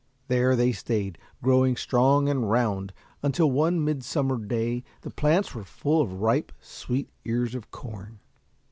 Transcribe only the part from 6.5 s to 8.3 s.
sweet ears of corn.